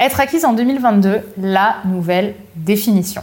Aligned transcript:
Être 0.00 0.18
acquise 0.18 0.46
en 0.46 0.54
2022, 0.54 1.20
la 1.42 1.76
nouvelle 1.84 2.34
définition. 2.56 3.20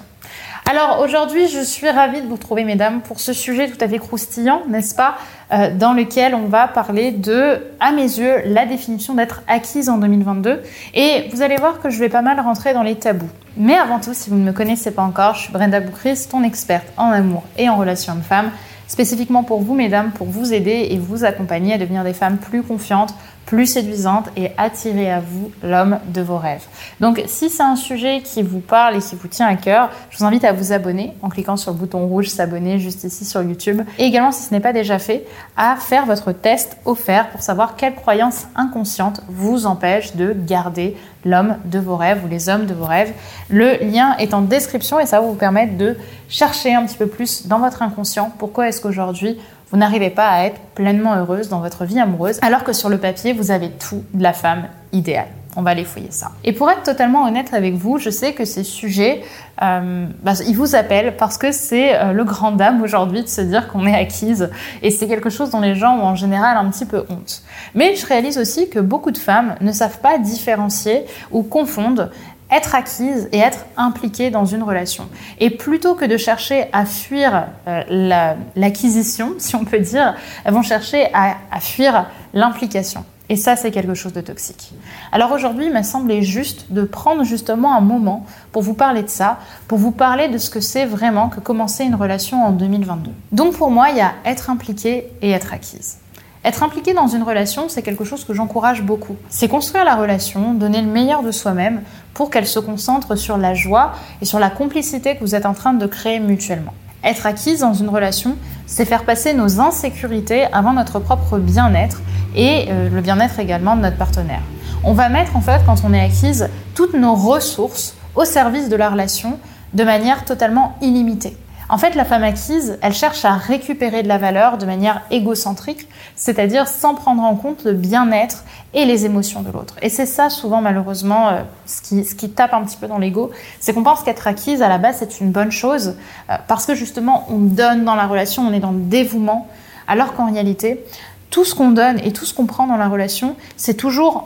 Alors 0.70 1.00
aujourd'hui, 1.04 1.48
je 1.48 1.60
suis 1.60 1.90
ravie 1.90 2.22
de 2.22 2.28
vous 2.28 2.36
retrouver, 2.36 2.66
mesdames, 2.66 3.02
pour 3.02 3.20
ce 3.20 3.34
sujet 3.34 3.68
tout 3.68 3.84
à 3.84 3.88
fait 3.88 3.98
croustillant, 3.98 4.62
n'est-ce 4.68 4.94
pas, 4.94 5.16
euh, 5.52 5.76
dans 5.76 5.94
lequel 5.94 6.36
on 6.36 6.46
va 6.46 6.68
parler 6.68 7.12
de, 7.12 7.64
à 7.80 7.92
mes 7.94 8.04
yeux, 8.04 8.44
la 8.46 8.68
définition 8.68 9.16
d'être 9.16 9.42
acquise 9.48 9.90
en 9.90 9.98
2022. 9.98 10.62
Et 10.94 11.30
vous 11.34 11.42
allez 11.42 11.56
voir 11.56 11.80
que 11.80 11.90
je 11.90 11.98
vais 11.98 12.10
pas 12.10 12.22
mal 12.22 12.40
rentrer 12.40 12.74
dans 12.74 12.84
les 12.84 12.96
tabous. 12.96 13.30
Mais 13.56 13.76
avant 13.76 14.00
tout, 14.00 14.14
si 14.14 14.30
vous 14.30 14.36
ne 14.36 14.44
me 14.44 14.52
connaissez 14.52 14.92
pas 14.92 15.02
encore, 15.02 15.34
je 15.34 15.44
suis 15.44 15.54
Brenda 15.54 15.80
Boucris, 15.80 16.28
ton 16.30 16.44
experte 16.44 16.86
en 16.96 17.10
amour 17.10 17.44
et 17.58 17.70
en 17.70 17.78
relations 17.78 18.14
hommes-femmes, 18.14 18.52
spécifiquement 18.88 19.44
pour 19.44 19.62
vous, 19.62 19.74
mesdames, 19.74 20.12
pour 20.12 20.28
vous 20.28 20.54
aider 20.54 20.90
et 20.92 21.00
vous 21.00 21.26
accompagner 21.26 21.74
à 21.74 21.78
devenir 21.80 22.04
des 22.04 22.14
femmes 22.14 22.38
plus 22.38 22.62
confiantes, 22.62 23.16
plus 23.48 23.66
séduisante 23.66 24.30
et 24.36 24.52
attirer 24.58 25.10
à 25.10 25.22
vous 25.22 25.52
l'homme 25.64 26.00
de 26.14 26.22
vos 26.22 26.38
rêves. 26.38 26.66
Donc 27.00 27.24
si 27.28 27.50
c'est 27.50 27.64
un 27.64 27.78
sujet 27.78 28.22
qui 28.22 28.44
vous 28.44 28.60
parle 28.60 28.98
et 28.98 29.00
qui 29.00 29.16
vous 29.16 29.30
tient 29.30 29.48
à 29.48 29.56
cœur, 29.56 29.90
je 30.10 30.18
vous 30.18 30.26
invite 30.26 30.44
à 30.44 30.52
vous 30.52 30.74
abonner 30.74 31.14
en 31.22 31.30
cliquant 31.30 31.56
sur 31.56 31.72
le 31.72 31.78
bouton 31.78 32.06
rouge 32.08 32.28
s'abonner 32.28 32.78
juste 32.78 33.06
ici 33.06 33.24
sur 33.24 33.42
YouTube. 33.42 33.82
Et 33.98 34.04
également, 34.04 34.34
si 34.34 34.44
ce 34.44 34.54
n'est 34.54 34.60
pas 34.60 34.74
déjà 34.74 35.00
fait, 35.00 35.26
à 35.56 35.78
faire 35.78 36.06
votre 36.06 36.34
test 36.34 36.78
offert 36.86 37.30
pour 37.30 37.42
savoir 37.42 37.78
quelles 37.78 37.96
croyances 37.96 38.48
inconscientes 38.56 39.22
vous 39.30 39.66
empêchent 39.66 40.16
de 40.16 40.34
garder 40.34 40.98
l'homme 41.24 41.56
de 41.66 41.80
vos 41.80 41.96
rêves 41.96 42.24
ou 42.26 42.28
les 42.28 42.50
hommes 42.50 42.66
de 42.66 42.74
vos 42.74 42.86
rêves. 42.86 43.14
Le 43.50 43.78
lien 43.84 44.16
est 44.18 44.34
en 44.34 44.42
description 44.42 45.00
et 45.00 45.06
ça 45.06 45.22
va 45.22 45.26
vous 45.26 45.36
permettre 45.36 45.78
de 45.78 45.96
chercher 46.28 46.76
un 46.76 46.86
petit 46.86 46.98
peu 46.98 47.08
plus 47.08 47.48
dans 47.48 47.60
votre 47.60 47.82
inconscient 47.82 48.32
pourquoi 48.38 48.68
est-ce 48.68 48.82
qu'aujourd'hui 48.82 49.38
vous 49.72 49.78
n'arrivez 49.78 50.10
pas 50.10 50.30
à 50.30 50.46
être 50.46 50.60
pleinement 50.76 51.16
heureuse 51.16 51.50
dans 51.50 51.60
votre 51.60 51.86
vie 51.86 52.00
amoureuse, 52.00 52.40
alors 52.42 52.64
que 52.64 52.74
sur 52.74 52.90
le 52.90 52.98
papier, 52.98 53.34
vous 53.34 53.52
avez 53.52 53.70
tout 53.70 54.04
de 54.14 54.24
la 54.24 54.34
femme 54.34 54.68
idéale. 54.94 55.28
On 55.60 55.64
va 55.64 55.72
aller 55.72 55.86
fouiller 55.86 56.12
ça. 56.12 56.32
Et 56.44 56.54
pour 56.54 56.70
être 56.70 56.84
totalement 56.84 57.26
honnête 57.26 57.52
avec 57.52 57.74
vous, 57.74 57.98
je 57.98 58.12
sais 58.12 58.34
que 58.34 58.46
ces 58.46 58.64
sujets, 58.64 59.24
euh, 59.64 60.06
bah, 60.22 60.34
ils 60.46 60.56
vous 60.56 60.76
appellent 60.76 61.18
parce 61.18 61.40
que 61.40 61.52
c'est 61.52 61.96
euh, 61.96 62.14
le 62.14 62.24
grand 62.24 62.52
dame 62.52 62.84
aujourd'hui 62.84 63.24
de 63.24 63.28
se 63.28 63.42
dire 63.42 63.68
qu'on 63.68 63.88
est 63.88 63.96
acquise. 63.96 64.52
Et 64.84 64.92
c'est 64.92 65.08
quelque 65.08 65.32
chose 65.32 65.50
dont 65.50 65.60
les 65.60 65.74
gens 65.74 65.98
ont 65.98 66.04
en 66.04 66.16
général 66.16 66.58
un 66.58 66.70
petit 66.70 66.86
peu 66.86 67.06
honte. 67.10 67.42
Mais 67.74 67.96
je 67.96 68.06
réalise 68.06 68.38
aussi 68.38 68.70
que 68.70 68.78
beaucoup 68.78 69.10
de 69.10 69.18
femmes 69.18 69.56
ne 69.60 69.72
savent 69.72 70.00
pas 70.00 70.20
différencier 70.20 71.06
ou 71.32 71.42
confondent 71.42 72.12
être 72.52 72.76
acquise 72.76 73.28
et 73.32 73.40
être 73.40 73.66
impliquée 73.76 74.30
dans 74.30 74.46
une 74.46 74.64
relation. 74.64 75.10
Et 75.40 75.50
plutôt 75.50 75.96
que 75.96 76.06
de 76.06 76.18
chercher 76.18 76.68
à 76.72 76.86
fuir 76.86 77.48
euh, 77.68 78.36
l'acquisition, 78.56 79.36
si 79.38 79.56
on 79.56 79.66
peut 79.66 79.80
dire, 79.80 80.16
elles 80.46 80.54
vont 80.54 80.62
chercher 80.62 81.08
à, 81.14 81.36
fuir 81.60 82.08
l'implication. 82.34 83.04
Et 83.30 83.36
ça, 83.36 83.58
c'est 83.58 83.72
quelque 83.72 83.94
chose 83.94 84.14
de 84.14 84.22
toxique. 84.22 84.72
Alors 85.12 85.34
aujourd'hui, 85.34 85.66
il 85.66 85.74
m'a 85.74 85.84
semblé 85.84 86.22
juste 86.22 86.72
de 86.72 86.84
prendre 86.84 87.26
justement 87.26 87.76
un 87.76 87.82
moment 87.82 88.26
pour 88.54 88.62
vous 88.62 88.74
parler 88.74 89.04
de 89.04 89.10
ça, 89.10 89.40
pour 89.68 89.78
vous 89.78 89.92
parler 89.92 90.30
de 90.30 90.38
ce 90.38 90.50
que 90.50 90.62
c'est 90.62 90.86
vraiment 90.86 91.28
que 91.28 91.42
commencer 91.42 91.84
une 91.84 91.96
relation 91.96 92.46
en 92.46 92.52
2022. 92.52 93.12
Donc 93.34 93.58
pour 93.58 93.70
moi, 93.70 93.90
il 93.90 93.98
y 93.98 94.02
a 94.02 94.14
être 94.24 94.50
impliqué 94.50 95.08
et 95.22 95.32
être 95.32 95.54
acquise. 95.54 95.98
Être 96.46 96.64
impliqué 96.64 96.94
dans 96.94 97.08
une 97.08 97.24
relation, 97.24 97.68
c'est 97.68 97.82
quelque 97.82 98.04
chose 98.04 98.24
que 98.24 98.34
j'encourage 98.34 98.84
beaucoup. 98.84 99.16
C'est 99.30 99.48
construire 99.48 99.84
la 99.84 99.96
relation, 99.96 100.54
donner 100.54 100.82
le 100.82 100.88
meilleur 100.88 101.24
de 101.24 101.32
soi-même 101.32 101.82
pour 102.14 102.30
qu'elle 102.30 102.48
se 102.48 102.60
concentre 102.60 103.16
sur 103.16 103.38
la 103.38 103.54
joie 103.54 103.94
et 104.22 104.26
sur 104.26 104.40
la 104.40 104.50
complicité 104.50 105.16
que 105.16 105.22
vous 105.22 105.36
êtes 105.36 105.46
en 105.46 105.54
train 105.54 105.74
de 105.74 105.86
créer 105.88 106.20
mutuellement. 106.20 106.74
Être 107.04 107.26
acquise 107.26 107.60
dans 107.60 107.74
une 107.74 107.90
relation, 107.90 108.38
c'est 108.66 108.86
faire 108.86 109.04
passer 109.04 109.34
nos 109.34 109.60
insécurités 109.60 110.46
avant 110.52 110.74
notre 110.74 111.00
propre 111.00 111.38
bien-être 111.38 112.02
et 112.36 112.68
euh, 112.70 112.90
le 112.90 113.02
bien-être 113.02 113.40
également 113.40 113.76
de 113.76 113.82
notre 113.82 113.98
partenaire. 113.98 114.42
On 114.84 114.94
va 114.94 115.10
mettre 115.10 115.36
en 115.36 115.42
fait, 115.42 115.62
quand 115.66 115.84
on 115.84 115.94
est 115.94 116.02
acquise, 116.02 116.50
toutes 116.76 116.94
nos 116.94 117.16
ressources 117.16 117.96
au 118.16 118.26
service 118.26 118.70
de 118.70 118.76
la 118.76 118.90
relation 118.90 119.40
de 119.74 119.84
manière 119.84 120.26
totalement 120.26 120.76
illimitée. 120.82 121.36
En 121.70 121.78
fait, 121.78 121.96
la 121.96 122.06
femme 122.06 122.24
acquise, 122.24 122.78
elle 122.82 122.94
cherche 122.94 123.26
à 123.26 123.34
récupérer 123.34 124.02
de 124.02 124.08
la 124.08 124.18
valeur 124.18 124.58
de 124.58 124.66
manière 124.66 125.02
égocentrique, 125.12 125.90
c'est-à-dire 126.16 126.66
sans 126.68 126.96
prendre 126.96 127.22
en 127.24 127.36
compte 127.36 127.66
le 127.66 127.74
bien-être 127.74 128.46
et 128.74 128.86
les 128.86 129.06
émotions 129.06 129.42
de 129.42 129.52
l'autre. 129.52 129.76
Et 129.82 129.90
c'est 129.90 130.06
ça, 130.06 130.30
souvent, 130.30 130.62
malheureusement, 130.62 131.28
euh, 131.28 131.42
ce, 131.66 132.16
qui, 132.16 132.30
tape 132.30 132.54
un 132.54 132.64
petit 132.64 132.78
peu 132.78 132.88
dans 132.88 132.98
l'ego, 132.98 133.32
c'est 133.60 133.74
qu'on 133.74 133.84
pense 133.84 134.04
qu'être 134.04 134.28
acquise, 134.28 134.62
à 134.62 134.70
la 134.70 134.78
base, 134.78 134.98
c'est 135.00 135.20
une 135.20 135.32
bonne 135.32 135.52
chose, 135.52 135.96
euh, 136.30 136.36
parce 136.48 136.66
que 136.66 136.74
justement, 136.74 137.26
on 137.30 137.40
donne 137.40 137.84
dans 137.84 137.96
la 137.96 138.08
relation, 138.08 138.48
on 138.48 138.54
est 138.54 138.62
dans 138.62 138.72
le 138.72 138.80
dévouement, 138.80 139.48
alors 139.90 140.14
qu'en 140.14 140.32
réalité, 140.32 140.86
tout 141.32 141.44
ce 141.44 141.54
qu'on 141.54 141.72
donne 141.72 142.00
et 142.00 142.14
tout 142.14 142.24
ce 142.24 142.34
qu'on 142.34 142.46
prend 142.46 142.68
dans 142.68 142.78
la 142.78 142.88
relation, 142.88 143.36
c'est 143.58 143.74
toujours 143.74 144.26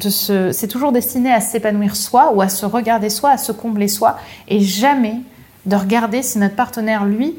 c'est 0.00 0.68
toujours 0.68 0.92
destiné 0.92 1.30
à 1.30 1.40
s'épanouir 1.40 1.94
soi 1.94 2.32
ou 2.34 2.40
à 2.40 2.48
se 2.48 2.64
regarder 2.64 3.10
soi, 3.10 3.30
à 3.30 3.36
se 3.36 3.52
combler 3.52 3.88
soi, 3.88 4.16
et 4.48 4.60
jamais 4.60 5.16
de 5.68 5.76
regarder 5.76 6.22
si 6.22 6.38
notre 6.38 6.56
partenaire, 6.56 7.04
lui, 7.04 7.36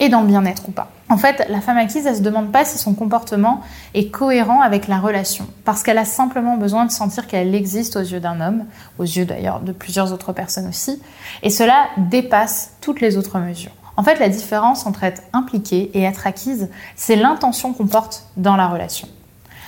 est 0.00 0.08
dans 0.08 0.20
le 0.20 0.26
bien-être 0.26 0.68
ou 0.68 0.72
pas. 0.72 0.90
En 1.08 1.16
fait, 1.16 1.46
la 1.48 1.60
femme 1.60 1.78
acquise, 1.78 2.06
elle 2.06 2.16
se 2.16 2.22
demande 2.22 2.50
pas 2.50 2.64
si 2.64 2.78
son 2.78 2.94
comportement 2.94 3.60
est 3.94 4.10
cohérent 4.10 4.60
avec 4.60 4.88
la 4.88 4.98
relation, 4.98 5.46
parce 5.64 5.82
qu'elle 5.82 5.98
a 5.98 6.04
simplement 6.04 6.56
besoin 6.56 6.86
de 6.86 6.90
sentir 6.90 7.26
qu'elle 7.26 7.54
existe 7.54 7.96
aux 7.96 8.00
yeux 8.00 8.20
d'un 8.20 8.40
homme, 8.40 8.64
aux 8.98 9.04
yeux 9.04 9.24
d'ailleurs 9.24 9.60
de 9.60 9.72
plusieurs 9.72 10.12
autres 10.12 10.32
personnes 10.32 10.68
aussi, 10.68 11.00
et 11.42 11.50
cela 11.50 11.86
dépasse 11.96 12.72
toutes 12.80 13.00
les 13.00 13.16
autres 13.16 13.38
mesures. 13.38 13.72
En 13.96 14.02
fait, 14.02 14.18
la 14.18 14.28
différence 14.28 14.86
entre 14.86 15.04
être 15.04 15.22
impliquée 15.32 15.90
et 15.94 16.02
être 16.02 16.26
acquise, 16.26 16.68
c'est 16.96 17.16
l'intention 17.16 17.72
qu'on 17.72 17.86
porte 17.86 18.24
dans 18.36 18.56
la 18.56 18.66
relation. 18.66 19.06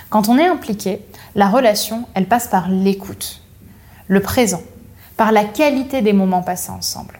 Quand 0.09 0.27
on 0.27 0.37
est 0.37 0.47
impliqué, 0.47 1.05
la 1.35 1.47
relation, 1.47 2.05
elle 2.13 2.27
passe 2.27 2.47
par 2.47 2.69
l'écoute, 2.69 3.41
le 4.07 4.21
présent, 4.21 4.61
par 5.15 5.31
la 5.31 5.45
qualité 5.45 6.01
des 6.01 6.13
moments 6.13 6.41
passés 6.41 6.71
ensemble. 6.71 7.19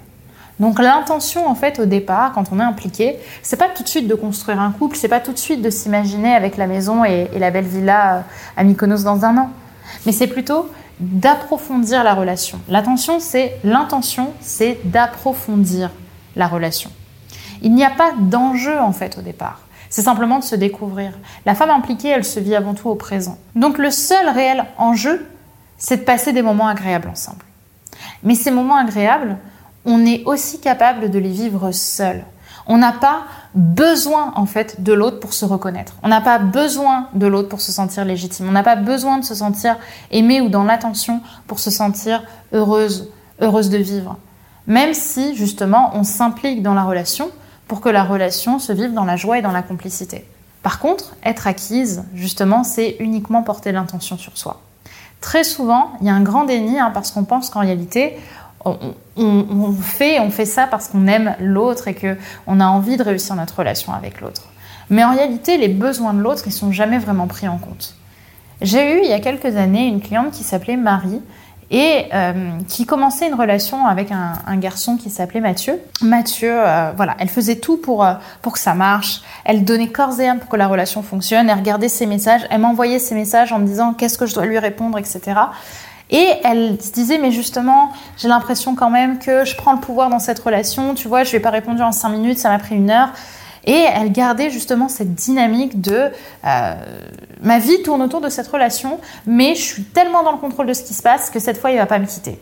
Donc 0.59 0.79
l'intention 0.79 1.47
en 1.47 1.55
fait 1.55 1.79
au 1.79 1.85
départ, 1.85 2.31
quand 2.33 2.51
on 2.51 2.59
est 2.59 2.63
impliqué, 2.63 3.17
c'est 3.43 3.57
pas 3.57 3.69
tout 3.69 3.83
de 3.83 3.87
suite 3.87 4.07
de 4.07 4.15
construire 4.15 4.59
un 4.59 4.71
couple, 4.71 4.97
c'est 4.97 5.07
pas 5.07 5.19
tout 5.19 5.33
de 5.33 5.37
suite 5.37 5.61
de 5.61 5.69
s'imaginer 5.69 6.33
avec 6.33 6.57
la 6.57 6.67
maison 6.67 7.05
et, 7.05 7.27
la 7.37 7.51
belle 7.51 7.65
villa 7.65 8.15
euh, 8.15 8.21
à 8.55 8.63
Mykonos 8.63 9.03
dans 9.03 9.23
un 9.23 9.37
an, 9.37 9.51
mais 10.05 10.11
c'est 10.11 10.27
plutôt 10.27 10.69
d'approfondir 10.99 12.03
la 12.03 12.15
relation. 12.15 12.59
L'intention, 12.69 13.19
c'est 13.19 13.55
l'intention, 13.63 14.33
c'est 14.41 14.79
d'approfondir 14.83 15.91
la 16.35 16.47
relation. 16.47 16.89
Il 17.61 17.73
n'y 17.73 17.83
a 17.83 17.91
pas 17.91 18.11
d'enjeu 18.19 18.79
en 18.79 18.91
fait 18.91 19.17
au 19.17 19.21
départ. 19.21 19.61
C'est 19.89 20.01
simplement 20.01 20.39
de 20.39 20.43
se 20.43 20.55
découvrir. 20.55 21.13
La 21.45 21.55
femme 21.55 21.69
impliquée, 21.69 22.09
elle 22.09 22.25
se 22.25 22.39
vit 22.39 22.55
avant 22.55 22.73
tout 22.73 22.89
au 22.89 22.95
présent. 22.95 23.37
Donc 23.55 23.77
le 23.77 23.91
seul 23.91 24.27
réel 24.29 24.65
enjeu, 24.77 25.25
c'est 25.77 25.97
de 25.97 26.01
passer 26.01 26.33
des 26.33 26.41
moments 26.41 26.67
agréables 26.67 27.09
ensemble. 27.09 27.45
Mais 28.23 28.35
ces 28.35 28.51
moments 28.51 28.75
agréables, 28.75 29.37
on 29.87 30.05
est 30.05 30.23
aussi 30.25 30.59
capable 30.59 31.09
de 31.09 31.17
les 31.17 31.31
vivre 31.31 31.71
seul. 31.71 32.23
On 32.67 32.77
n'a 32.77 32.91
pas 32.91 33.21
besoin 33.55 34.33
en 34.35 34.45
fait 34.45 34.83
de 34.83 34.91
l'autre 34.91 35.19
pour 35.19 35.33
se 35.33 35.45
reconnaître. 35.45 35.93
On 36.03 36.09
n'a 36.09 36.19
pas 36.19 36.37
besoin 36.37 37.07
de 37.13 37.25
l'autre 37.25 37.47
pour 37.47 37.61
se 37.61 37.71
sentir 37.71 38.03
légitime. 38.03 38.47
On 38.49 38.51
n'a 38.51 38.63
pas 38.63 38.75
besoin 38.75 39.17
de 39.17 39.23
se 39.23 39.33
sentir 39.33 39.77
aimé 40.11 40.41
ou 40.41 40.49
dans 40.49 40.65
l'attention 40.65 41.21
pour 41.47 41.59
se 41.59 41.71
sentir 41.71 42.23
heureuse, 42.51 43.09
heureuse 43.39 43.69
de 43.69 43.77
vivre. 43.77 44.17
Même 44.67 44.93
si 44.93 45.33
justement 45.35 45.91
on 45.93 46.03
s'implique 46.03 46.61
dans 46.61 46.73
la 46.73 46.83
relation 46.83 47.31
pour 47.69 47.79
que 47.79 47.89
la 47.89 48.03
relation 48.03 48.59
se 48.59 48.73
vive 48.73 48.93
dans 48.93 49.05
la 49.05 49.15
joie 49.15 49.39
et 49.39 49.41
dans 49.41 49.51
la 49.51 49.61
complicité. 49.61 50.25
Par 50.61 50.79
contre, 50.79 51.15
être 51.23 51.47
acquise, 51.47 52.03
justement, 52.13 52.65
c'est 52.65 52.97
uniquement 52.99 53.43
porter 53.43 53.71
l'intention 53.71 54.17
sur 54.17 54.37
soi. 54.37 54.61
Très 55.21 55.45
souvent, 55.45 55.93
il 56.01 56.07
y 56.07 56.09
a 56.09 56.13
un 56.13 56.21
grand 56.21 56.43
déni 56.43 56.77
hein, 56.79 56.91
parce 56.93 57.11
qu'on 57.11 57.23
pense 57.23 57.49
qu'en 57.49 57.61
réalité, 57.61 58.17
on, 59.15 59.71
fait, 59.73 60.19
on 60.19 60.29
fait 60.29 60.45
ça 60.45 60.67
parce 60.67 60.87
qu'on 60.87 61.07
aime 61.07 61.35
l'autre 61.39 61.87
et 61.87 61.95
qu'on 61.95 62.59
a 62.59 62.65
envie 62.65 62.97
de 62.97 63.03
réussir 63.03 63.35
notre 63.35 63.57
relation 63.57 63.93
avec 63.93 64.21
l'autre. 64.21 64.43
Mais 64.89 65.03
en 65.03 65.11
réalité, 65.11 65.57
les 65.57 65.67
besoins 65.67 66.13
de 66.13 66.21
l'autre, 66.21 66.43
ils 66.45 66.53
sont 66.53 66.71
jamais 66.71 66.97
vraiment 66.97 67.27
pris 67.27 67.47
en 67.47 67.57
compte. 67.57 67.95
J'ai 68.61 68.95
eu 68.95 68.99
il 69.03 69.09
y 69.09 69.13
a 69.13 69.19
quelques 69.19 69.55
années 69.55 69.87
une 69.87 70.01
cliente 70.01 70.31
qui 70.31 70.43
s'appelait 70.43 70.77
Marie 70.77 71.21
et 71.69 72.05
euh, 72.13 72.51
qui 72.67 72.85
commençait 72.85 73.27
une 73.27 73.33
relation 73.33 73.85
avec 73.85 74.09
un, 74.11 74.57
garçon 74.57 74.95
qui 74.95 75.09
s'appelait 75.09 75.41
Mathieu. 75.41 75.79
Mathieu, 76.01 76.53
euh, 76.53 76.91
voilà, 76.95 77.15
elle 77.19 77.27
faisait 77.27 77.57
tout 77.57 77.77
pour, 77.77 78.05
euh, 78.05 78.13
pour 78.41 78.53
que 78.53 78.59
ça 78.59 78.73
marche. 78.73 79.21
Elle 79.43 79.65
donnait 79.65 79.89
corps 79.89 80.19
et 80.19 80.27
âme 80.27 80.39
pour 80.39 80.49
que 80.49 80.55
la 80.55 80.67
relation 80.67 81.03
fonctionne. 81.03 81.49
Elle 81.49 81.57
regardait 81.57 81.89
ses 81.89 82.05
messages. 82.05 82.47
Elle 82.49 82.61
m'envoyait 82.61 82.99
ses 82.99 83.15
messages 83.15 83.51
en 83.51 83.59
me 83.59 83.65
disant 83.65 83.93
qu'est-ce 83.93 84.17
que 84.17 84.25
je 84.25 84.33
dois 84.33 84.45
lui 84.45 84.59
répondre, 84.59 84.97
etc. 84.97 85.21
Et 86.09 86.29
elle 86.43 86.81
se 86.81 86.91
disait, 86.91 87.17
mais 87.17 87.31
justement, 87.31 87.91
j'ai 88.17 88.27
l'impression 88.27 88.75
quand 88.75 88.89
même 88.89 89.19
que 89.19 89.43
je 89.43 89.55
prends 89.55 89.73
le 89.73 89.79
pouvoir 89.79 90.09
dans 90.09 90.19
cette 90.19 90.39
relation. 90.39 90.93
Tu 90.93 91.07
vois, 91.07 91.23
je 91.23 91.31
lui 91.31 91.37
ai 91.37 91.41
pas 91.41 91.49
répondu 91.49 91.81
en 91.81 91.91
cinq 91.91 92.09
minutes, 92.09 92.37
ça 92.37 92.49
m'a 92.49 92.59
pris 92.59 92.75
une 92.75 92.89
heure. 92.89 93.09
Et 93.65 93.85
elle 93.93 94.13
gardait 94.13 94.49
justement 94.49 94.87
cette 94.87 95.13
dynamique 95.13 95.81
de 95.81 96.09
euh, 96.45 96.73
ma 97.41 97.59
vie 97.59 97.81
tourne 97.83 98.01
autour 98.01 98.21
de 98.21 98.29
cette 98.29 98.47
relation, 98.47 98.99
mais 99.25 99.55
je 99.55 99.61
suis 99.61 99.83
tellement 99.83 100.23
dans 100.23 100.31
le 100.31 100.37
contrôle 100.37 100.67
de 100.67 100.73
ce 100.73 100.83
qui 100.83 100.93
se 100.93 101.03
passe 101.03 101.29
que 101.29 101.39
cette 101.39 101.57
fois 101.57 101.71
il 101.71 101.77
va 101.77 101.85
pas 101.85 101.99
me 101.99 102.05
quitter. 102.05 102.39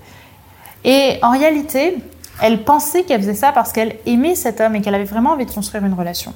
Et 0.84 1.18
en 1.24 1.32
réalité, 1.32 1.98
elle 2.44 2.64
pensait 2.64 3.04
qu'elle 3.04 3.22
faisait 3.22 3.34
ça 3.34 3.52
parce 3.52 3.72
qu'elle 3.72 3.96
aimait 4.06 4.36
cet 4.36 4.62
homme 4.62 4.76
et 4.76 4.82
qu'elle 4.82 4.94
avait 4.94 5.04
vraiment 5.04 5.32
envie 5.32 5.48
de 5.48 5.52
construire 5.52 5.84
une 5.84 5.96
relation. 5.96 6.36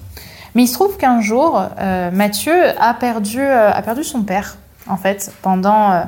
Mais 0.56 0.64
il 0.64 0.68
se 0.68 0.74
trouve 0.74 0.98
qu'un 0.98 1.22
jour, 1.22 1.62
euh, 1.80 2.10
Mathieu 2.10 2.56
a 2.82 2.96
perdu, 2.96 3.42
euh, 3.42 3.72
a 3.72 3.82
perdu 3.84 4.04
son 4.04 4.24
père, 4.24 4.58
en 4.88 4.98
fait, 4.98 5.32
pendant 5.44 6.04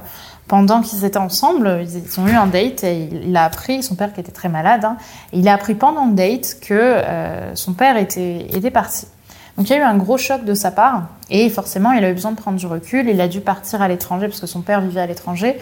pendant 0.52 0.82
qu'ils 0.82 1.06
étaient 1.06 1.18
ensemble, 1.18 1.80
ils 1.82 2.20
ont 2.20 2.28
eu 2.28 2.34
un 2.34 2.46
date 2.46 2.84
et 2.84 3.08
il 3.24 3.38
a 3.38 3.46
appris, 3.46 3.82
son 3.82 3.96
père 3.96 4.12
qui 4.12 4.20
était 4.20 4.34
très 4.34 4.50
malade, 4.50 4.84
hein, 4.84 4.98
il 5.32 5.48
a 5.48 5.54
appris 5.54 5.76
pendant 5.76 6.08
le 6.08 6.12
date 6.12 6.58
que 6.60 6.74
euh, 6.74 7.56
son 7.56 7.72
père 7.72 7.96
était, 7.96 8.48
était 8.54 8.70
parti. 8.70 9.08
Donc 9.56 9.70
il 9.70 9.72
y 9.72 9.76
a 9.78 9.80
eu 9.80 9.84
un 9.84 9.96
gros 9.96 10.18
choc 10.18 10.44
de 10.44 10.54
sa 10.54 10.70
part 10.70 11.04
et 11.30 11.50
forcément 11.50 11.94
il 11.94 12.04
a 12.04 12.10
eu 12.10 12.14
besoin 12.14 12.32
de 12.32 12.36
prendre 12.36 12.58
du 12.58 12.68
recul, 12.68 13.08
il 13.08 13.22
a 13.22 13.30
dû 13.30 13.40
partir 13.40 13.82
à 13.82 13.88
l'étranger 13.88 14.28
parce 14.28 14.42
que 14.42 14.46
son 14.46 14.60
père 14.60 14.82
vivait 14.82 15.00
à 15.00 15.06
l'étranger 15.06 15.58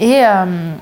et, 0.00 0.22
euh, 0.24 0.72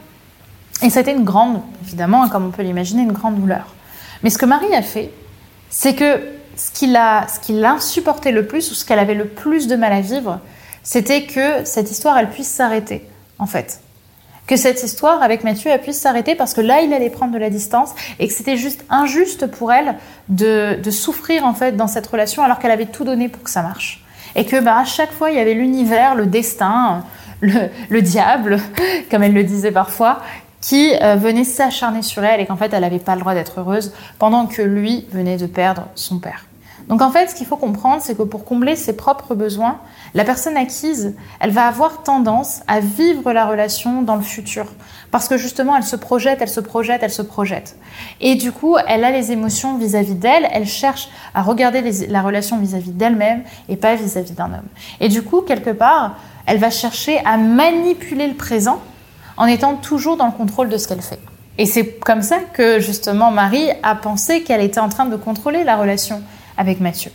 et 0.84 0.88
ça 0.88 1.00
a 1.00 1.02
été 1.02 1.10
une 1.10 1.24
grande, 1.24 1.60
évidemment, 1.82 2.28
comme 2.28 2.46
on 2.46 2.50
peut 2.50 2.62
l'imaginer, 2.62 3.02
une 3.02 3.10
grande 3.10 3.34
douleur. 3.34 3.74
Mais 4.22 4.30
ce 4.30 4.38
que 4.38 4.46
Marie 4.46 4.72
a 4.76 4.82
fait, 4.82 5.10
c'est 5.70 5.96
que 5.96 6.20
ce 6.54 6.70
qui 6.70 6.86
l'a 6.86 7.26
insupporté 7.72 8.30
le 8.30 8.46
plus 8.46 8.70
ou 8.70 8.74
ce 8.74 8.84
qu'elle 8.84 9.00
avait 9.00 9.14
le 9.14 9.26
plus 9.26 9.66
de 9.66 9.74
mal 9.74 9.92
à 9.92 10.02
vivre, 10.02 10.38
c'était 10.84 11.26
que 11.26 11.64
cette 11.64 11.90
histoire, 11.90 12.16
elle 12.16 12.30
puisse 12.30 12.48
s'arrêter, 12.48 13.09
en 13.40 13.46
fait. 13.46 13.80
Que 14.46 14.56
cette 14.56 14.82
histoire 14.82 15.22
avec 15.22 15.44
Mathieu, 15.44 15.70
elle 15.70 15.80
puisse 15.80 16.00
s'arrêter 16.00 16.34
parce 16.34 16.54
que 16.54 16.60
là, 16.60 16.82
il 16.82 16.92
allait 16.92 17.10
prendre 17.10 17.32
de 17.32 17.38
la 17.38 17.50
distance 17.50 17.94
et 18.18 18.26
que 18.26 18.32
c'était 18.32 18.56
juste 18.56 18.84
injuste 18.90 19.46
pour 19.46 19.72
elle 19.72 19.96
de, 20.28 20.78
souffrir, 20.90 21.44
en 21.44 21.54
fait, 21.54 21.76
dans 21.76 21.86
cette 21.86 22.06
relation 22.06 22.42
alors 22.42 22.58
qu'elle 22.58 22.70
avait 22.70 22.86
tout 22.86 23.04
donné 23.04 23.28
pour 23.28 23.42
que 23.42 23.50
ça 23.50 23.62
marche. 23.62 24.04
Et 24.34 24.44
que, 24.44 24.60
bah, 24.60 24.78
à 24.78 24.84
chaque 24.84 25.12
fois, 25.12 25.30
il 25.30 25.36
y 25.36 25.40
avait 25.40 25.54
l'univers, 25.54 26.14
le 26.14 26.26
destin, 26.26 27.04
le, 27.40 27.68
le, 27.88 28.02
diable, 28.02 28.58
comme 29.10 29.22
elle 29.22 29.34
le 29.34 29.44
disait 29.44 29.72
parfois, 29.72 30.20
qui 30.60 30.94
euh, 31.00 31.16
venait 31.16 31.44
s'acharner 31.44 32.02
sur 32.02 32.24
elle 32.24 32.40
et 32.40 32.46
qu'en 32.46 32.56
fait, 32.56 32.72
elle 32.72 32.82
n'avait 32.82 32.98
pas 32.98 33.14
le 33.14 33.20
droit 33.20 33.34
d'être 33.34 33.60
heureuse 33.60 33.92
pendant 34.18 34.46
que 34.46 34.62
lui 34.62 35.06
venait 35.12 35.36
de 35.36 35.46
perdre 35.46 35.86
son 35.94 36.18
père. 36.18 36.44
Donc 36.90 37.02
en 37.02 37.10
fait, 37.12 37.30
ce 37.30 37.36
qu'il 37.36 37.46
faut 37.46 37.56
comprendre, 37.56 38.02
c'est 38.02 38.16
que 38.16 38.24
pour 38.24 38.44
combler 38.44 38.74
ses 38.74 38.94
propres 38.96 39.36
besoins, 39.36 39.78
la 40.12 40.24
personne 40.24 40.56
acquise, 40.56 41.14
elle 41.38 41.52
va 41.52 41.68
avoir 41.68 42.02
tendance 42.02 42.62
à 42.66 42.80
vivre 42.80 43.32
la 43.32 43.46
relation 43.46 44.02
dans 44.02 44.16
le 44.16 44.22
futur. 44.22 44.66
Parce 45.12 45.28
que 45.28 45.38
justement, 45.38 45.76
elle 45.76 45.84
se 45.84 45.94
projette, 45.94 46.38
elle 46.42 46.48
se 46.48 46.58
projette, 46.58 47.04
elle 47.04 47.12
se 47.12 47.22
projette. 47.22 47.76
Et 48.20 48.34
du 48.34 48.50
coup, 48.50 48.76
elle 48.88 49.04
a 49.04 49.12
les 49.12 49.30
émotions 49.30 49.78
vis-à-vis 49.78 50.16
d'elle, 50.16 50.48
elle 50.50 50.66
cherche 50.66 51.08
à 51.32 51.42
regarder 51.42 52.08
la 52.08 52.22
relation 52.22 52.58
vis-à-vis 52.58 52.90
d'elle-même 52.90 53.44
et 53.68 53.76
pas 53.76 53.94
vis-à-vis 53.94 54.32
d'un 54.32 54.46
homme. 54.46 54.68
Et 54.98 55.08
du 55.08 55.22
coup, 55.22 55.42
quelque 55.42 55.70
part, 55.70 56.16
elle 56.44 56.58
va 56.58 56.70
chercher 56.70 57.24
à 57.24 57.36
manipuler 57.36 58.26
le 58.26 58.34
présent 58.34 58.80
en 59.36 59.46
étant 59.46 59.76
toujours 59.76 60.16
dans 60.16 60.26
le 60.26 60.32
contrôle 60.32 60.68
de 60.68 60.76
ce 60.76 60.88
qu'elle 60.88 61.02
fait. 61.02 61.20
Et 61.56 61.66
c'est 61.66 61.86
comme 62.00 62.22
ça 62.22 62.38
que 62.52 62.80
justement 62.80 63.30
Marie 63.30 63.68
a 63.84 63.94
pensé 63.94 64.42
qu'elle 64.42 64.60
était 64.60 64.80
en 64.80 64.88
train 64.88 65.04
de 65.04 65.14
contrôler 65.14 65.62
la 65.62 65.76
relation 65.76 66.20
avec 66.60 66.78
Mathieu. 66.78 67.10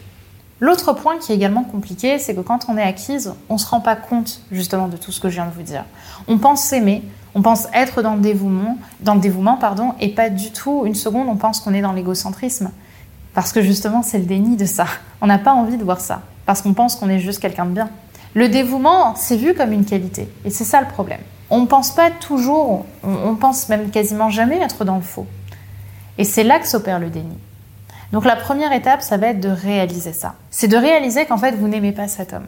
L'autre 0.60 0.94
point 0.94 1.20
qui 1.20 1.32
est 1.32 1.36
également 1.36 1.64
compliqué, 1.64 2.18
c'est 2.18 2.34
que 2.34 2.42
quand 2.42 2.66
on 2.68 2.78
est 2.78 2.84
acquise, 2.84 3.34
on 3.48 3.54
ne 3.54 3.60
se 3.60 3.68
rend 3.68 3.80
pas 3.80 3.96
compte 3.96 4.42
justement 4.52 4.88
de 4.88 4.98
tout 4.98 5.12
ce 5.12 5.20
que 5.20 5.30
je 5.30 5.36
viens 5.36 5.46
de 5.46 5.52
vous 5.52 5.62
dire. 5.62 5.86
On 6.28 6.40
pense 6.40 6.64
s'aimer, 6.64 7.04
on 7.36 7.44
pense 7.44 7.68
être 7.72 8.02
dans 8.02 8.16
le 8.16 8.22
dévouement, 8.22 8.80
dans 9.02 9.14
le 9.14 9.22
dévouement 9.22 9.58
pardon, 9.58 9.94
et 10.00 10.10
pas 10.10 10.30
du 10.30 10.52
tout 10.52 10.84
une 10.86 10.96
seconde 10.96 11.28
on 11.30 11.36
pense 11.36 11.60
qu'on 11.60 11.76
est 11.76 11.82
dans 11.82 11.94
l'égocentrisme. 11.94 12.72
Parce 13.36 13.52
que 13.52 13.62
justement 13.62 14.02
c'est 14.02 14.18
le 14.18 14.26
déni 14.26 14.56
de 14.56 14.66
ça. 14.66 14.88
On 15.22 15.28
n'a 15.28 15.38
pas 15.38 15.54
envie 15.54 15.78
de 15.78 15.84
voir 15.84 16.02
ça, 16.02 16.24
parce 16.48 16.64
qu'on 16.64 16.74
pense 16.74 16.96
qu'on 16.96 17.10
est 17.10 17.20
juste 17.20 17.40
quelqu'un 17.40 17.66
de 17.66 17.72
bien. 17.72 17.90
Le 18.34 18.50
dévouement, 18.50 19.14
c'est 19.16 19.38
vu 19.38 19.54
comme 19.54 19.74
une 19.74 19.86
qualité, 19.86 20.28
et 20.44 20.50
c'est 20.50 20.64
ça 20.64 20.82
le 20.82 20.88
problème. 20.88 21.22
On 21.52 21.62
ne 21.62 21.68
pense 21.68 21.92
pas 21.92 22.10
toujours, 22.10 22.86
on 23.04 23.36
pense 23.36 23.70
même 23.70 23.92
quasiment 23.92 24.32
jamais 24.32 24.58
être 24.58 24.86
dans 24.86 24.96
le 24.96 25.04
faux. 25.04 25.28
Et 26.18 26.24
c'est 26.24 26.44
là 26.44 26.58
que 26.58 26.68
s'opère 26.68 27.00
le 27.00 27.10
déni. 27.10 27.38
Donc 28.12 28.26
la 28.26 28.36
première 28.36 28.72
étape, 28.72 29.02
ça 29.02 29.18
va 29.18 29.28
être 29.28 29.40
de 29.40 29.50
réaliser 29.50 30.14
ça. 30.14 30.36
C'est 30.52 30.68
de 30.68 30.78
réaliser 30.78 31.26
qu'en 31.26 31.38
fait, 31.38 31.52
vous 31.52 31.68
n'aimez 31.68 31.92
pas 31.92 32.08
cet 32.08 32.34
homme. 32.34 32.48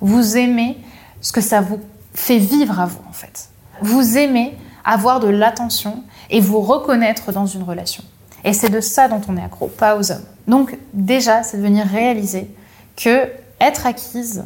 Vous 0.00 0.36
aimez 0.36 0.78
ce 1.20 1.32
que 1.32 1.40
ça 1.40 1.60
vous 1.60 1.80
fait 2.14 2.38
vivre 2.38 2.80
à 2.80 2.86
vous, 2.86 3.00
en 3.08 3.12
fait. 3.12 3.50
Vous 3.82 4.16
aimez 4.16 4.56
avoir 4.84 5.20
de 5.20 5.28
l'attention 5.28 6.02
et 6.30 6.40
vous 6.40 6.60
reconnaître 6.60 7.32
dans 7.32 7.46
une 7.46 7.62
relation. 7.62 8.02
Et 8.44 8.52
c'est 8.52 8.70
de 8.70 8.80
ça 8.80 9.08
dont 9.08 9.20
on 9.28 9.36
est 9.36 9.42
accro, 9.42 9.66
pas 9.66 9.96
aux 9.96 10.12
hommes. 10.12 10.24
Donc 10.46 10.78
déjà, 10.94 11.42
c'est 11.42 11.56
de 11.56 11.62
venir 11.62 11.86
réaliser 11.86 12.48
que 12.96 13.28
être 13.60 13.86
acquise, 13.86 14.44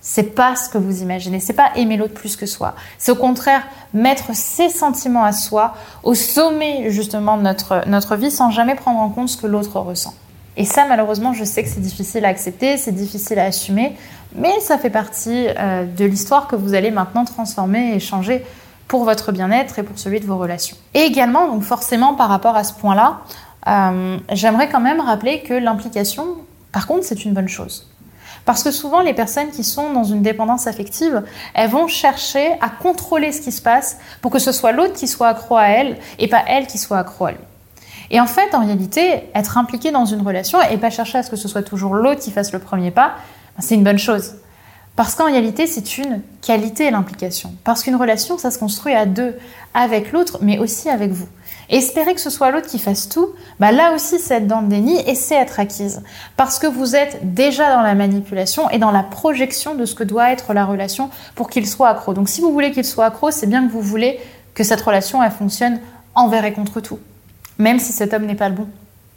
c'est 0.00 0.34
pas 0.34 0.56
ce 0.56 0.68
que 0.68 0.78
vous 0.78 1.02
imaginez. 1.02 1.40
C'est 1.40 1.52
pas 1.52 1.70
aimer 1.76 1.96
l'autre 1.96 2.14
plus 2.14 2.36
que 2.36 2.46
soi. 2.46 2.74
C'est 2.98 3.12
au 3.12 3.16
contraire 3.16 3.62
mettre 3.92 4.34
ses 4.34 4.68
sentiments 4.68 5.24
à 5.24 5.32
soi 5.32 5.74
au 6.02 6.14
sommet 6.14 6.90
justement 6.90 7.36
de 7.36 7.42
notre, 7.42 7.82
notre 7.88 8.16
vie 8.16 8.30
sans 8.30 8.50
jamais 8.50 8.74
prendre 8.74 9.00
en 9.00 9.08
compte 9.08 9.28
ce 9.28 9.36
que 9.36 9.46
l'autre 9.46 9.78
ressent. 9.80 10.14
Et 10.56 10.64
ça, 10.64 10.86
malheureusement, 10.88 11.32
je 11.32 11.44
sais 11.44 11.62
que 11.62 11.68
c'est 11.68 11.80
difficile 11.80 12.24
à 12.24 12.28
accepter, 12.28 12.76
c'est 12.76 12.92
difficile 12.92 13.38
à 13.38 13.44
assumer, 13.44 13.96
mais 14.34 14.58
ça 14.60 14.76
fait 14.76 14.90
partie 14.90 15.46
euh, 15.48 15.84
de 15.84 16.04
l'histoire 16.04 16.48
que 16.48 16.56
vous 16.56 16.74
allez 16.74 16.90
maintenant 16.90 17.24
transformer 17.24 17.94
et 17.94 18.00
changer 18.00 18.44
pour 18.88 19.04
votre 19.04 19.30
bien-être 19.30 19.78
et 19.78 19.82
pour 19.84 19.98
celui 19.98 20.18
de 20.18 20.26
vos 20.26 20.36
relations. 20.36 20.76
Et 20.94 21.00
également, 21.00 21.46
donc 21.46 21.62
forcément, 21.62 22.14
par 22.14 22.28
rapport 22.28 22.56
à 22.56 22.64
ce 22.64 22.72
point-là, 22.72 23.20
euh, 23.68 24.18
j'aimerais 24.32 24.68
quand 24.68 24.80
même 24.80 25.00
rappeler 25.00 25.42
que 25.42 25.54
l'implication, 25.54 26.26
par 26.72 26.86
contre, 26.86 27.04
c'est 27.04 27.24
une 27.24 27.34
bonne 27.34 27.48
chose. 27.48 27.88
Parce 28.48 28.62
que 28.62 28.70
souvent, 28.70 29.02
les 29.02 29.12
personnes 29.12 29.50
qui 29.50 29.62
sont 29.62 29.92
dans 29.92 30.04
une 30.04 30.22
dépendance 30.22 30.66
affective, 30.66 31.22
elles 31.52 31.68
vont 31.68 31.86
chercher 31.86 32.52
à 32.62 32.70
contrôler 32.70 33.30
ce 33.30 33.42
qui 33.42 33.52
se 33.52 33.60
passe 33.60 33.98
pour 34.22 34.30
que 34.30 34.38
ce 34.38 34.52
soit 34.52 34.72
l'autre 34.72 34.94
qui 34.94 35.06
soit 35.06 35.28
accro 35.28 35.58
à 35.58 35.66
elle 35.66 35.98
et 36.18 36.28
pas 36.28 36.42
elle 36.46 36.66
qui 36.66 36.78
soit 36.78 36.98
accro 36.98 37.26
à 37.26 37.32
lui. 37.32 37.40
Et 38.10 38.18
en 38.22 38.26
fait, 38.26 38.54
en 38.54 38.64
réalité, 38.64 39.24
être 39.34 39.58
impliqué 39.58 39.90
dans 39.90 40.06
une 40.06 40.26
relation 40.26 40.58
et 40.62 40.78
pas 40.78 40.88
chercher 40.88 41.18
à 41.18 41.22
ce 41.22 41.28
que 41.28 41.36
ce 41.36 41.46
soit 41.46 41.60
toujours 41.60 41.92
l'autre 41.92 42.20
qui 42.20 42.30
fasse 42.30 42.50
le 42.50 42.58
premier 42.58 42.90
pas, 42.90 43.16
ben, 43.54 43.62
c'est 43.62 43.74
une 43.74 43.84
bonne 43.84 43.98
chose. 43.98 44.36
Parce 44.96 45.14
qu'en 45.14 45.26
réalité, 45.26 45.66
c'est 45.66 45.98
une 45.98 46.22
qualité 46.40 46.90
l'implication. 46.90 47.52
Parce 47.64 47.82
qu'une 47.82 47.96
relation, 47.96 48.38
ça 48.38 48.50
se 48.50 48.58
construit 48.58 48.94
à 48.94 49.04
deux, 49.04 49.36
avec 49.74 50.10
l'autre, 50.10 50.38
mais 50.40 50.58
aussi 50.58 50.88
avec 50.88 51.10
vous 51.10 51.28
espérer 51.68 52.14
que 52.14 52.20
ce 52.20 52.30
soit 52.30 52.50
l'autre 52.50 52.66
qui 52.66 52.78
fasse 52.78 53.08
tout, 53.08 53.30
bah 53.60 53.72
là 53.72 53.94
aussi 53.94 54.18
c'est 54.18 54.36
être 54.36 54.46
dans 54.46 54.60
le 54.60 54.68
déni 54.68 54.98
et 55.06 55.14
c'est 55.14 55.34
être 55.34 55.60
acquise. 55.60 56.02
Parce 56.36 56.58
que 56.58 56.66
vous 56.66 56.96
êtes 56.96 57.34
déjà 57.34 57.74
dans 57.74 57.82
la 57.82 57.94
manipulation 57.94 58.70
et 58.70 58.78
dans 58.78 58.90
la 58.90 59.02
projection 59.02 59.74
de 59.74 59.84
ce 59.84 59.94
que 59.94 60.04
doit 60.04 60.32
être 60.32 60.54
la 60.54 60.64
relation 60.64 61.10
pour 61.34 61.50
qu'il 61.50 61.66
soit 61.66 61.88
accro. 61.88 62.14
Donc 62.14 62.28
si 62.28 62.40
vous 62.40 62.52
voulez 62.52 62.72
qu'il 62.72 62.84
soit 62.84 63.06
accro, 63.06 63.30
c'est 63.30 63.46
bien 63.46 63.66
que 63.66 63.72
vous 63.72 63.82
voulez 63.82 64.18
que 64.54 64.64
cette 64.64 64.80
relation 64.80 65.22
elle 65.22 65.30
fonctionne 65.30 65.80
envers 66.14 66.44
et 66.44 66.52
contre 66.52 66.80
tout, 66.80 66.98
même 67.58 67.78
si 67.78 67.92
cet 67.92 68.12
homme 68.12 68.26
n'est 68.26 68.34
pas 68.34 68.48
le 68.48 68.54
bon. 68.54 68.68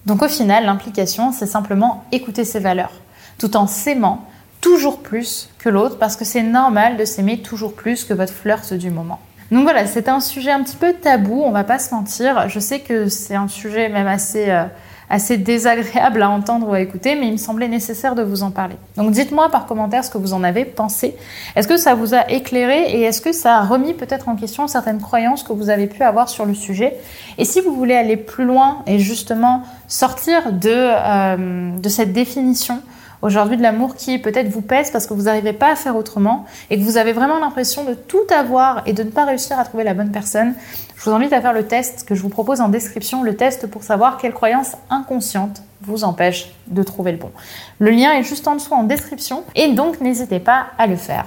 Donc 0.06 0.22
au 0.22 0.28
final, 0.28 0.66
l'implication, 0.66 1.32
c'est 1.32 1.46
simplement 1.46 2.04
écouter 2.12 2.44
ses 2.44 2.60
valeurs, 2.60 2.94
tout 3.38 3.56
en 3.56 3.68
s'aimant 3.68 4.26
toujours 4.62 5.00
plus 5.00 5.50
que 5.58 5.70
l'autre, 5.70 5.98
parce 5.98 6.16
que 6.16 6.26
c'est 6.26 6.44
normal 6.44 6.98
de 6.98 7.06
s'aimer 7.06 7.42
toujours 7.42 7.74
plus 7.74 8.04
que 8.04 8.14
votre 8.14 8.34
flirt 8.34 8.74
du 8.74 8.92
moment. 8.92 9.20
Donc 9.52 9.64
voilà, 9.64 9.86
c'est 9.86 10.08
un 10.08 10.22
sujet 10.22 10.52
un 10.52 10.64
petit 10.64 10.78
peu 10.78 10.94
tabou, 10.94 11.42
on 11.44 11.52
va 11.52 11.66
pas 11.66 11.78
se 11.78 11.94
mentir. 11.94 12.48
Je 12.48 12.60
sais 12.60 12.80
que 12.80 13.10
c'est 13.10 13.36
un 13.36 13.50
sujet 13.50 13.90
même 13.90 14.08
assez, 14.08 14.50
euh, 14.50 14.64
assez 15.10 15.38
désagréable 15.38 16.22
à 16.22 16.30
entendre 16.30 16.70
ou 16.70 16.74
à 16.74 16.80
écouter, 16.80 17.16
mais 17.16 17.28
il 17.28 17.34
me 17.34 17.38
semblait 17.38 17.68
nécessaire 17.68 18.16
de 18.16 18.24
vous 18.24 18.44
en 18.44 18.52
parler. 18.52 18.78
Donc 18.96 19.12
dites-moi 19.12 19.50
par 19.50 19.66
commentaire 19.66 20.06
ce 20.06 20.10
que 20.10 20.18
vous 20.18 20.32
en 20.32 20.42
avez 20.42 20.64
pensé. 20.64 21.18
Est-ce 21.58 21.68
que 21.68 21.76
ça 21.76 21.96
vous 21.96 22.14
a 22.14 22.32
éclairé 22.32 22.92
et 22.94 23.02
est-ce 23.02 23.20
que 23.20 23.34
ça 23.34 23.58
a 23.58 23.66
remis 23.66 23.94
peut-être 23.94 24.30
en 24.30 24.38
question 24.38 24.68
certaines 24.68 25.02
croyances 25.02 25.44
que 25.44 25.52
vous 25.52 25.70
avez 25.70 25.88
pu 25.88 26.02
avoir 26.02 26.30
sur 26.30 26.46
le 26.46 26.54
sujet? 26.54 26.96
Et 27.38 27.44
si 27.44 27.60
vous 27.60 27.76
voulez 27.76 27.96
aller 27.96 28.16
plus 28.16 28.46
loin 28.46 28.84
et 28.88 29.00
justement 29.00 29.64
sortir 29.90 30.54
de, 30.54 30.70
euh, 30.72 31.78
de 31.78 31.90
cette 31.90 32.14
définition, 32.14 32.82
aujourd'hui 33.22 33.58
de 33.58 33.62
l'amour 33.62 33.96
qui 33.96 34.18
peut-être 34.20 34.50
vous 34.50 34.62
pèse 34.62 34.92
parce 34.92 35.08
que 35.08 35.14
vous 35.14 35.24
n'arrivez 35.24 35.54
pas 35.54 35.72
à 35.72 35.76
faire 35.76 35.96
autrement 35.96 36.46
et 36.70 36.78
que 36.78 36.84
vous 36.84 36.98
avez 36.98 37.14
vraiment 37.14 37.40
l'impression 37.40 37.84
de 37.84 37.94
tout 37.94 38.26
avoir 38.30 38.84
et 38.86 38.94
de 38.94 39.04
ne 39.04 39.10
pas 39.10 39.26
réussir 39.26 39.60
à 39.60 39.64
trouver 39.64 39.84
la 39.84 39.94
bonne 39.94 40.12
personne, 40.12 40.54
je 40.96 41.10
vous 41.10 41.16
invite 41.16 41.34
à 41.34 41.42
faire 41.42 41.54
le 41.54 41.66
test 41.66 42.08
que 42.08 42.16
je 42.16 42.22
vous 42.22 42.30
propose 42.30 42.62
en 42.62 42.70
description, 42.70 43.24
le 43.24 43.36
test 43.36 43.68
pour 43.68 43.84
savoir 43.84 44.18
quelle 44.18 44.34
croyance 44.34 44.74
inconsciente 44.90 45.62
vous 45.82 46.04
empêche 46.04 46.54
de 46.68 46.84
trouver 46.84 47.12
le 47.12 47.18
bon. 47.18 47.32
Le 47.80 47.90
lien 47.92 48.12
est 48.14 48.24
juste 48.24 48.48
en 48.48 48.56
dessous 48.56 48.74
en 48.74 48.84
description 48.84 49.44
et 49.56 49.74
donc 49.74 50.00
n'hésitez 50.00 50.40
pas 50.40 50.68
à 50.78 50.88
le 50.88 50.96
faire. 50.96 51.26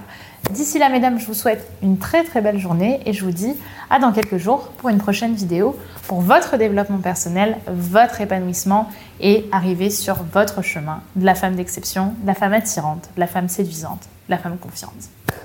D'ici 0.51 0.79
là, 0.79 0.89
mesdames, 0.89 1.19
je 1.19 1.27
vous 1.27 1.35
souhaite 1.35 1.67
une 1.83 1.99
très 1.99 2.23
très 2.23 2.41
belle 2.41 2.59
journée 2.59 3.01
et 3.07 3.13
je 3.13 3.25
vous 3.25 3.33
dis 3.33 3.55
à 3.91 3.99
dans 3.99 4.13
quelques 4.13 4.37
jours 4.37 4.69
pour 4.77 4.89
une 4.89 4.99
prochaine 4.99 5.35
vidéo 5.35 5.77
pour 6.07 6.21
votre 6.21 6.57
développement 6.57 6.99
personnel, 6.99 7.57
votre 7.67 8.21
épanouissement 8.21 8.89
et 9.21 9.47
arriver 9.53 9.91
sur 9.91 10.23
votre 10.33 10.63
chemin 10.63 11.01
de 11.17 11.25
la 11.25 11.35
femme 11.35 11.57
d'exception, 11.57 12.15
de 12.23 12.27
la 12.27 12.35
femme 12.35 12.53
attirante, 12.53 13.09
de 13.17 13.21
la 13.21 13.27
femme 13.27 13.49
séduisante, 13.49 14.03
de 14.29 14.35
la 14.35 14.39
femme 14.39 14.59
confiante. 14.59 14.93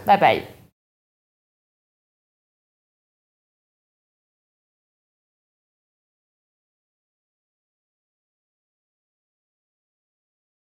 Bye 0.06 0.20
bye 0.20 0.59